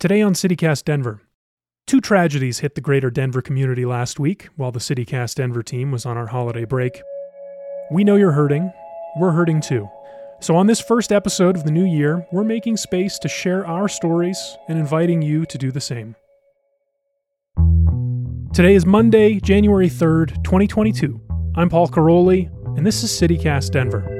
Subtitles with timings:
[0.00, 1.20] Today on CityCast Denver,
[1.86, 6.06] two tragedies hit the greater Denver community last week while the CityCast Denver team was
[6.06, 7.02] on our holiday break.
[7.92, 8.72] We know you're hurting.
[9.18, 9.90] We're hurting too.
[10.40, 13.88] So, on this first episode of the new year, we're making space to share our
[13.88, 16.16] stories and inviting you to do the same.
[18.54, 21.20] Today is Monday, January 3rd, 2022.
[21.56, 22.48] I'm Paul Karolyi,
[22.78, 24.19] and this is CityCast Denver.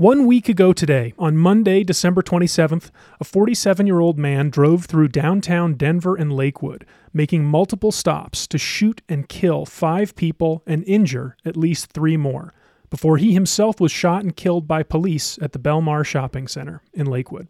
[0.00, 2.90] One week ago today, on Monday, December 27th,
[3.20, 8.56] a 47 year old man drove through downtown Denver and Lakewood, making multiple stops to
[8.56, 12.54] shoot and kill five people and injure at least three more,
[12.88, 17.04] before he himself was shot and killed by police at the Belmar Shopping Center in
[17.04, 17.48] Lakewood.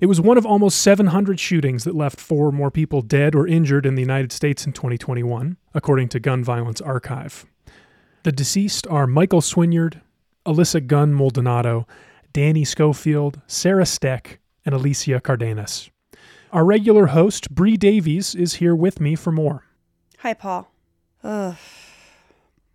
[0.00, 3.84] It was one of almost 700 shootings that left four more people dead or injured
[3.84, 7.46] in the United States in 2021, according to Gun Violence Archive.
[8.22, 10.02] The deceased are Michael Swinyard,
[10.46, 11.86] Alyssa Gunn Maldonado,
[12.32, 15.90] Danny Schofield, Sarah Steck, and Alicia Cardenas.
[16.52, 19.64] Our regular host, Bree Davies, is here with me for more.
[20.18, 20.70] Hi, Paul.
[21.22, 21.56] Ugh.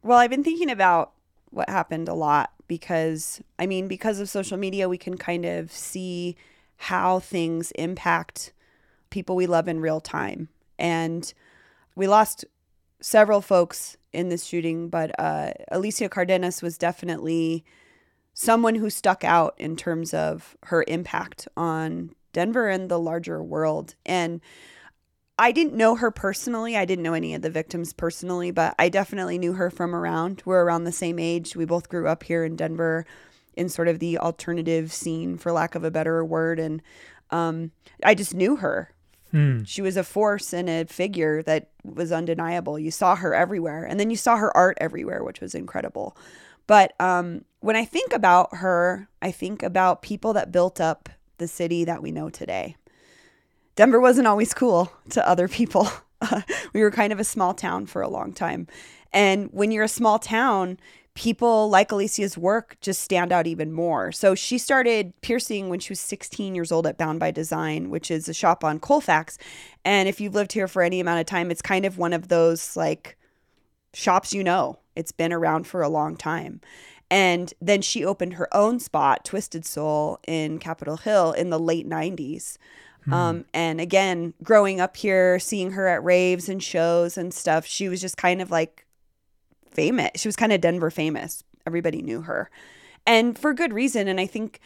[0.04, 1.14] Well, I've been thinking about
[1.50, 5.72] what happened a lot because, I mean, because of social media, we can kind of
[5.72, 6.36] see
[6.78, 8.54] how things impact
[9.10, 10.50] people we love in real time.
[10.80, 11.32] And
[11.96, 12.46] we lost
[13.02, 17.66] several folks in this shooting, but uh, Alicia Cardenas was definitely
[18.34, 23.96] someone who stuck out in terms of her impact on Denver and the larger world.
[24.06, 24.42] And
[25.38, 26.78] I didn't know her personally.
[26.78, 30.44] I didn't know any of the victims personally, but I definitely knew her from around.
[30.46, 31.56] We're around the same age.
[31.56, 33.06] We both grew up here in Denver
[33.56, 36.60] in sort of the alternative scene, for lack of a better word.
[36.60, 36.82] And
[37.32, 37.72] um,
[38.04, 38.94] I just knew her
[39.32, 39.64] Hmm.
[39.64, 42.78] She was a force and a figure that was undeniable.
[42.78, 43.86] You saw her everywhere.
[43.86, 46.16] And then you saw her art everywhere, which was incredible.
[46.68, 51.48] But um, when I think about her, I think about people that built up the
[51.48, 52.76] city that we know today.
[53.76, 55.90] Denver wasn't always cool to other people.
[56.74, 58.68] we were kind of a small town for a long time.
[59.14, 60.78] And when you're a small town,
[61.14, 64.12] people like Alicia's work just stand out even more.
[64.12, 68.10] So she started piercing when she was 16 years old at Bound by Design, which
[68.10, 69.38] is a shop on Colfax.
[69.84, 72.30] And if you've lived here for any amount of time, it's kind of one of
[72.30, 73.18] those like
[73.94, 74.80] shops you know.
[74.96, 76.62] It's been around for a long time.
[77.10, 81.88] And then she opened her own spot, Twisted Soul, in Capitol Hill in the late
[81.88, 82.58] 90s.
[83.04, 83.14] Hmm.
[83.14, 87.90] Um, and again, growing up here, seeing her at raves and shows and stuff, she
[87.90, 88.86] was just kind of like
[89.72, 90.12] famous.
[90.16, 91.44] She was kind of Denver famous.
[91.66, 92.50] Everybody knew her.
[93.06, 94.08] And for good reason.
[94.08, 94.60] And I think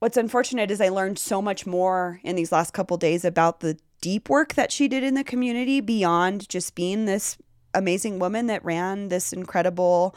[0.00, 3.78] what's unfortunate is I learned so much more in these last couple days about the
[4.00, 7.36] deep work that she did in the community beyond just being this
[7.74, 10.16] amazing woman that ran this incredible,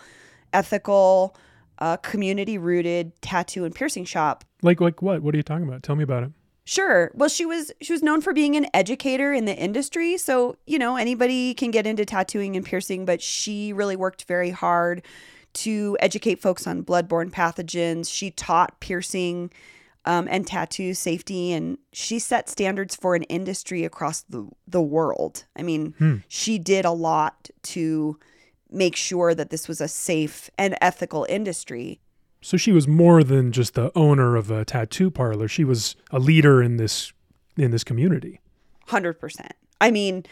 [0.54, 1.36] ethical,
[1.80, 4.46] uh, community rooted tattoo and piercing shop.
[4.62, 5.22] Like, like what?
[5.22, 5.84] What are you talking about?
[5.84, 6.32] Tell me about it.
[6.66, 7.12] Sure.
[7.14, 10.80] Well, she was she was known for being an educator in the industry, so you
[10.80, 15.04] know anybody can get into tattooing and piercing, but she really worked very hard
[15.54, 18.12] to educate folks on bloodborne pathogens.
[18.12, 19.52] She taught piercing
[20.06, 25.44] um, and tattoo safety, and she set standards for an industry across the the world.
[25.58, 26.18] I mean, hmm.
[26.30, 28.18] she did a lot to
[28.72, 32.00] make sure that this was a safe and ethical industry.
[32.44, 35.48] So she was more than just the owner of a tattoo parlor.
[35.48, 37.14] She was a leader in this
[37.58, 38.42] in this community.
[38.88, 39.50] 100%.
[39.80, 40.26] I mean,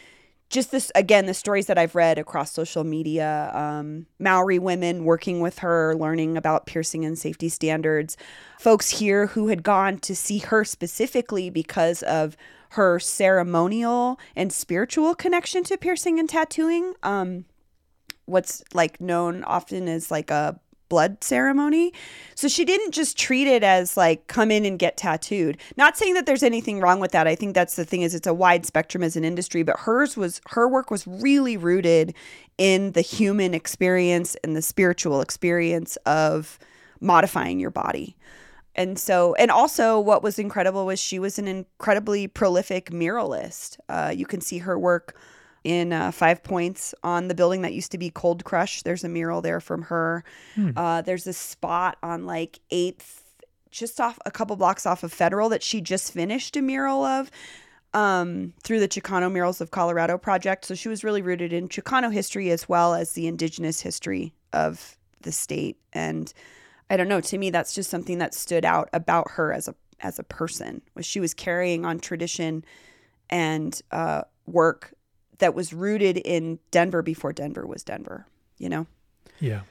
[0.50, 5.40] just this again the stories that i've read across social media um, maori women working
[5.40, 8.18] with her learning about piercing and safety standards
[8.60, 12.36] folks here who had gone to see her specifically because of
[12.72, 17.46] her ceremonial and spiritual connection to piercing and tattooing um,
[18.26, 20.60] what's like known often as like a
[20.92, 21.94] blood ceremony.
[22.36, 25.58] So she didn't just treat it as like come in and get tattooed.
[25.78, 27.28] Not saying that there's anything wrong with that.
[27.28, 30.18] I think that's the thing is it's a wide spectrum as an industry, but hers
[30.18, 32.14] was her work was really rooted
[32.58, 36.60] in the human experience and the spiritual experience of
[37.00, 38.18] modifying your body.
[38.76, 43.80] And so, and also, what was incredible was she was an incredibly prolific muralist.
[43.88, 45.16] Uh, you can see her work
[45.64, 48.82] in uh, Five Points on the building that used to be Cold Crush.
[48.82, 50.24] There's a mural there from her.
[50.56, 50.72] Hmm.
[50.76, 53.22] Uh, there's a spot on like 8th,
[53.70, 57.30] just off a couple blocks off of Federal that she just finished a mural of
[57.94, 60.66] um, through the Chicano Murals of Colorado project.
[60.66, 64.98] So she was really rooted in Chicano history as well as the indigenous history of
[65.22, 65.78] the state.
[65.94, 66.34] And
[66.90, 69.76] I don't know, to me, that's just something that stood out about her as a
[70.04, 72.66] as a person was she was carrying on tradition
[73.30, 74.94] and uh, work
[75.42, 78.26] that was rooted in Denver before Denver was Denver,
[78.58, 78.88] you know?
[79.40, 79.62] Yeah.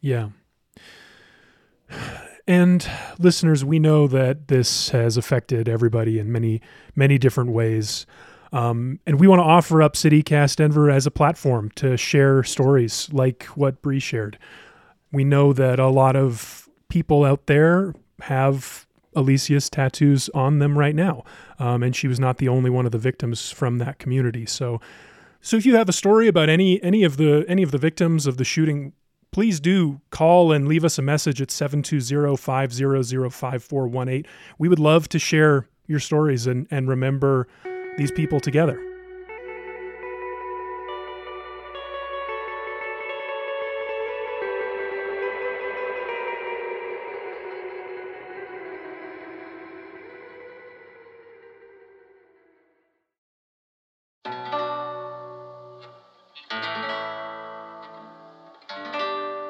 [0.00, 0.30] Yeah.
[2.46, 6.60] And listeners, we know that this has affected everybody in many,
[6.96, 8.04] many different ways.
[8.52, 13.08] Um, and we want to offer up CityCast Denver as a platform to share stories
[13.12, 14.38] like what Bree shared.
[15.12, 20.94] We know that a lot of people out there have Alicia's tattoos on them right
[20.94, 21.24] now,
[21.58, 24.46] um, and she was not the only one of the victims from that community.
[24.46, 24.80] So,
[25.40, 28.26] so if you have a story about any any of the any of the victims
[28.26, 28.92] of the shooting,
[29.30, 34.26] please do call and leave us a message at 720-500-5418.
[34.58, 37.48] We would love to share your stories and and remember
[37.96, 38.91] these people together.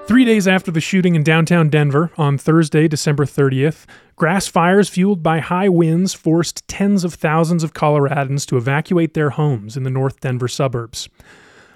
[0.04, 5.22] Three days after the shooting in downtown Denver on Thursday, December 30th, grass fires fueled
[5.22, 9.90] by high winds forced tens of thousands of Coloradans to evacuate their homes in the
[9.90, 11.08] North Denver suburbs.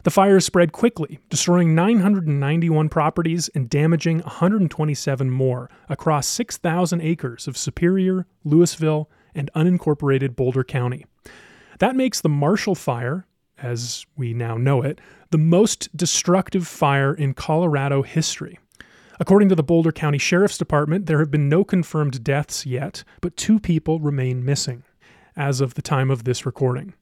[0.03, 7.57] The fires spread quickly, destroying 991 properties and damaging 127 more across 6,000 acres of
[7.57, 11.07] Superior, Louisville, and unincorporated Boulder County.
[11.79, 13.27] That makes the Marshall Fire,
[13.63, 15.01] as we now know it,
[15.31, 18.59] the most destructive fire in Colorado history.
[19.19, 23.37] According to the Boulder County Sheriff's Department, there have been no confirmed deaths yet, but
[23.37, 24.83] two people remain missing
[25.37, 26.95] as of the time of this recording.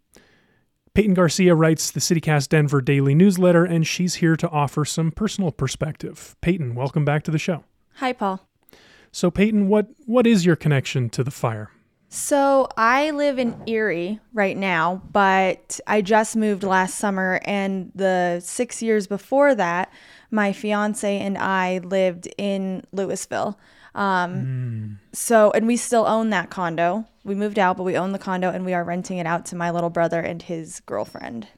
[0.95, 5.51] Peyton Garcia writes the CityCast Denver daily newsletter, and she's here to offer some personal
[5.51, 6.37] perspective.
[6.41, 7.65] Peyton, welcome back to the show.
[7.97, 8.47] Hi, Paul.
[9.11, 11.71] So, Peyton, what, what is your connection to the fire?
[12.15, 17.41] So I live in Erie right now, but I just moved last summer.
[17.45, 19.93] And the six years before that,
[20.31, 23.59] my fiance and I lived in Louisville.
[23.97, 24.97] Um, mm.
[25.13, 27.05] So, and we still own that condo.
[27.25, 29.57] We moved out, but we own the condo and we are renting it out to
[29.57, 31.49] my little brother and his girlfriend.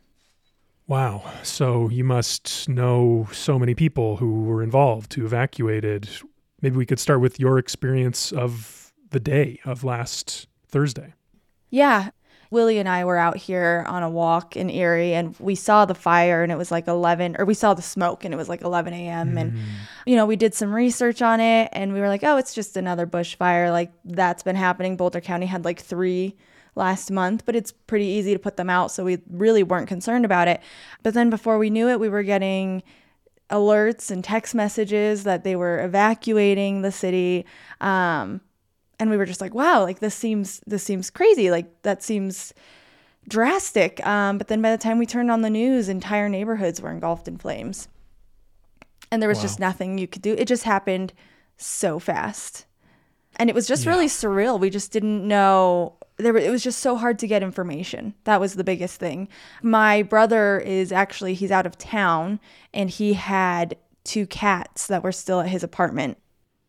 [0.86, 1.30] Wow.
[1.42, 6.08] So you must know so many people who were involved, who evacuated.
[6.62, 11.14] Maybe we could start with your experience of the day of last Thursday.
[11.70, 12.10] Yeah.
[12.50, 15.94] Willie and I were out here on a walk in Erie and we saw the
[15.94, 18.62] fire and it was like 11, or we saw the smoke and it was like
[18.62, 19.34] 11 a.m.
[19.34, 19.40] Mm.
[19.40, 19.58] And,
[20.06, 22.76] you know, we did some research on it and we were like, oh, it's just
[22.76, 23.72] another bushfire.
[23.72, 24.96] Like that's been happening.
[24.96, 26.36] Boulder County had like three
[26.76, 28.92] last month, but it's pretty easy to put them out.
[28.92, 30.60] So we really weren't concerned about it.
[31.02, 32.82] But then before we knew it, we were getting
[33.50, 37.46] alerts and text messages that they were evacuating the city.
[37.80, 38.40] Um,
[38.98, 42.52] and we were just like wow like this seems this seems crazy like that seems
[43.28, 44.04] drastic.
[44.06, 47.28] Um, but then by the time we turned on the news entire neighborhoods were engulfed
[47.28, 47.88] in flames.
[49.10, 49.42] And there was wow.
[49.42, 50.34] just nothing you could do.
[50.34, 51.12] It just happened
[51.56, 52.66] so fast.
[53.36, 53.90] And it was just yeah.
[53.90, 54.58] really surreal.
[54.58, 55.96] We just didn't know.
[56.16, 58.14] There it was just so hard to get information.
[58.24, 59.28] That was the biggest thing.
[59.62, 62.40] My brother is actually he's out of town
[62.72, 66.16] and he had two cats that were still at his apartment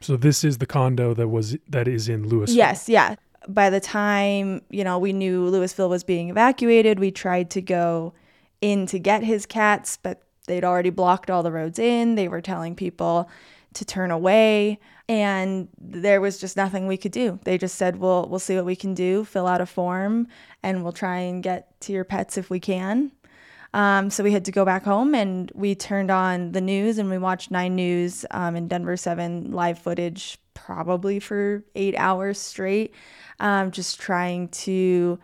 [0.02, 2.56] so this is the condo that was that is in Louisville.
[2.56, 3.16] Yes, yeah.
[3.48, 8.14] By the time, you know, we knew Louisville was being evacuated, we tried to go
[8.62, 12.16] in to get his cats, but they'd already blocked all the roads in.
[12.16, 13.30] They were telling people
[13.74, 17.40] to turn away and there was just nothing we could do.
[17.44, 20.28] They just said, "We'll we'll see what we can do, fill out a form
[20.62, 23.12] and we'll try and get to your pets if we can."
[23.78, 27.12] Um, so we had to go back home and we turned on the news and
[27.12, 32.92] we watched 9 News um, in Denver 7 live footage probably for eight hours straight,
[33.40, 35.20] um, just trying to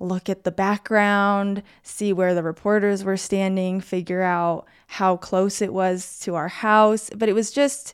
[0.00, 5.74] look at the background, see where the reporters were standing, figure out how close it
[5.74, 7.10] was to our house.
[7.14, 7.92] But it was just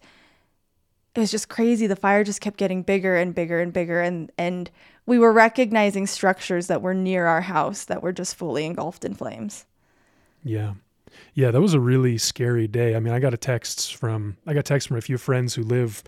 [1.17, 1.89] it was just crazy.
[1.89, 4.71] The fire just kept getting bigger and bigger and bigger and and
[5.07, 9.15] we were recognizing structures that were near our house that were just fully engulfed in
[9.15, 9.67] flames.
[10.45, 10.75] Yeah.
[11.33, 12.95] Yeah, that was a really scary day.
[12.95, 15.63] I mean, I got a text from I got text from a few friends who
[15.63, 16.03] live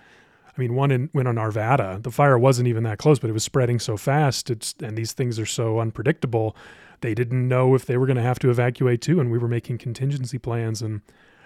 [0.57, 2.03] I mean, one in went on Arvada.
[2.03, 4.51] The fire wasn't even that close, but it was spreading so fast.
[4.51, 6.57] It's and these things are so unpredictable.
[7.03, 9.49] They didn't know if they were going to have to evacuate too, and we were
[9.49, 10.81] making contingency plans.
[10.81, 11.03] And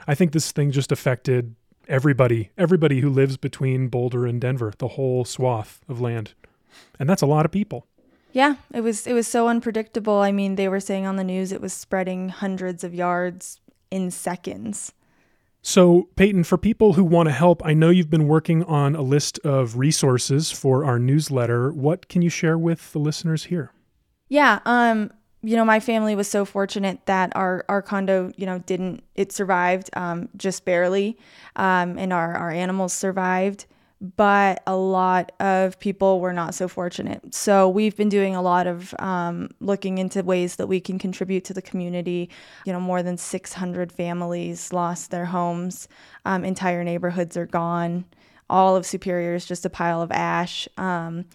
[0.07, 1.57] I think this thing just affected
[1.89, 6.35] everybody, everybody who lives between Boulder and Denver, the whole swath of land,
[6.99, 7.87] and that's a lot of people.
[8.33, 10.19] Yeah, it was it was so unpredictable.
[10.19, 13.61] I mean, they were saying on the news it was spreading hundreds of yards
[13.91, 14.93] in seconds.
[15.63, 19.03] So, Peyton, for people who want to help, I know you've been working on a
[19.03, 21.71] list of resources for our newsletter.
[21.71, 23.73] What can you share with the listeners here?
[24.29, 25.11] Yeah, um
[25.43, 29.33] you know, my family was so fortunate that our, our condo, you know, didn't, it
[29.33, 31.17] survived um, just barely,
[31.57, 33.67] um, and our, our animals survived.
[34.01, 37.35] But a lot of people were not so fortunate.
[37.35, 41.45] So we've been doing a lot of um, looking into ways that we can contribute
[41.45, 42.31] to the community.
[42.65, 45.87] You know, more than 600 families lost their homes,
[46.25, 48.07] um, entire neighborhoods are gone.
[48.49, 50.67] All of Superior is just a pile of ash.
[50.79, 51.27] Um,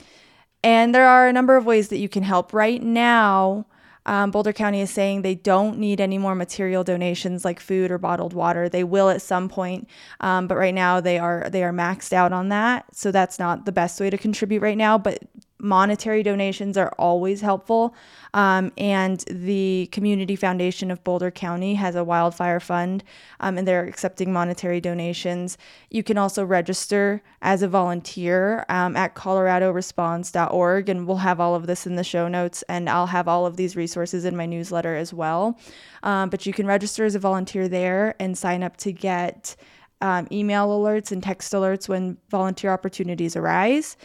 [0.64, 2.52] and there are a number of ways that you can help.
[2.52, 3.68] Right now,
[4.06, 7.98] um, Boulder County is saying they don't need any more material donations like food or
[7.98, 8.70] bottled water.
[8.70, 9.88] They will at some point,
[10.20, 12.86] um, but right now they are they are maxed out on that.
[12.94, 14.98] So that's not the best way to contribute right now.
[14.98, 15.24] But
[15.66, 17.96] monetary donations are always helpful.
[18.34, 23.04] Um, and the Community Foundation of Boulder County has a wildfire fund,
[23.40, 25.58] um, and they're accepting monetary donations.
[25.90, 31.66] You can also register as a volunteer um, at coloradoresponse.org, and we'll have all of
[31.68, 34.96] this in the show notes, and I'll have all of these resources in my newsletter
[34.96, 35.58] as well.
[36.04, 39.56] Um, but you can register as a volunteer there and sign up to get.
[40.02, 43.96] Um, email alerts and text alerts when volunteer opportunities arise.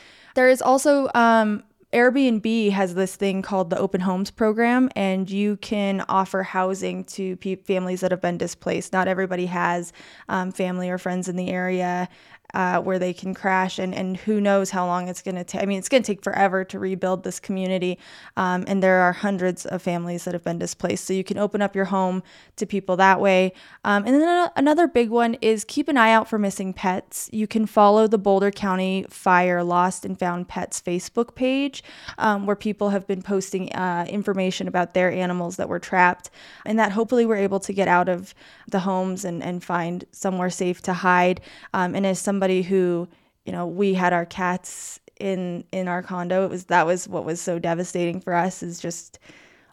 [0.40, 5.58] There is also um, Airbnb has this thing called the Open Homes Program, and you
[5.58, 8.90] can offer housing to pe- families that have been displaced.
[8.90, 9.92] Not everybody has
[10.30, 12.08] um, family or friends in the area
[12.54, 15.62] uh, where they can crash and, and who knows how long it's going to take.
[15.62, 17.98] I mean, it's going to take forever to rebuild this community.
[18.36, 21.04] Um, and there are hundreds of families that have been displaced.
[21.04, 22.22] So you can open up your home
[22.56, 23.52] to people that way.
[23.84, 27.30] Um, and then another big one is keep an eye out for missing pets.
[27.32, 31.82] You can follow the Boulder County Fire Lost and Found Pets Facebook page
[32.18, 36.30] um, where people have been posting uh, information about their animals that were trapped
[36.66, 38.34] and that hopefully we're able to get out of
[38.68, 41.40] the homes and, and find somewhere safe to hide.
[41.72, 43.06] Um, and as some somebody who,
[43.44, 46.46] you know, we had our cats in in our condo.
[46.46, 49.18] It was that was what was so devastating for us is just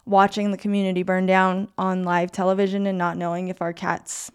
[0.04, 4.30] watching the community burn down on live television and not knowing if our cats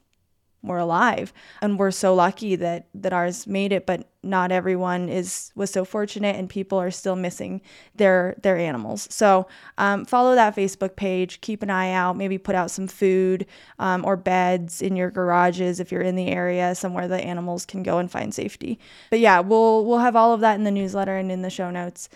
[0.63, 1.33] were alive.
[1.61, 5.83] And we're so lucky that that ours made it but not everyone is was so
[5.83, 7.61] fortunate and people are still missing
[7.95, 9.07] their their animals.
[9.11, 13.45] So um, follow that facebook page keep an eye out maybe put out some food
[13.77, 17.83] um, or beds in your garages if you're in the area somewhere the animals can
[17.83, 18.79] go and find safety.
[19.09, 21.69] But yeah we'll we'll have all of that in the newsletter and in the show
[21.69, 22.07] notes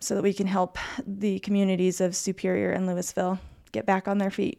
[0.00, 3.38] so that we can help the communities of superior and louisville
[3.70, 4.58] get back on their feet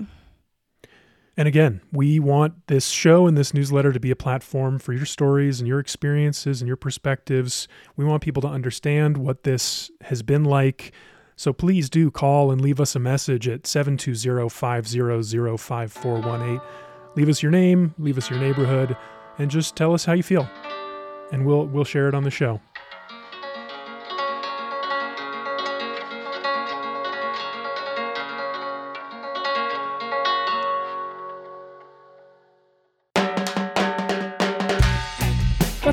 [1.35, 5.05] and again, we want this show and this newsletter to be a platform for your
[5.05, 7.67] stories and your experiences and your perspectives.
[7.95, 10.93] We want people to understand what this has been like.
[11.35, 16.61] So please do call and leave us a message at 720 500 5418.
[17.15, 18.95] Leave us your name, leave us your neighborhood,
[19.39, 20.47] and just tell us how you feel.
[21.31, 22.61] And we'll we'll share it on the show.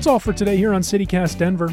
[0.01, 1.69] That's all for today here on CityCast Denver.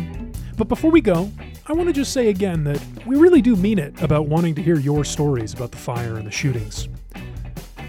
[0.57, 1.31] But before we go,
[1.65, 4.61] I want to just say again that we really do mean it about wanting to
[4.61, 6.89] hear your stories about the fire and the shootings.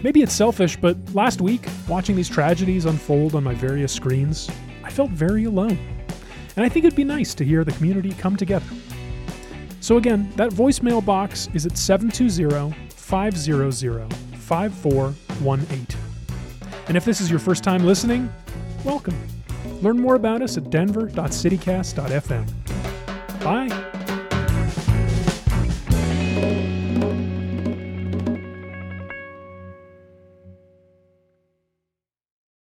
[0.00, 4.48] Maybe it's selfish, but last week, watching these tragedies unfold on my various screens,
[4.84, 5.76] I felt very alone.
[6.54, 8.70] And I think it'd be nice to hear the community come together.
[9.80, 15.86] So, again, that voicemail box is at 720 500 5418.
[16.86, 18.32] And if this is your first time listening,
[18.84, 19.18] welcome.
[19.82, 22.67] Learn more about us at denver.citycast.fm.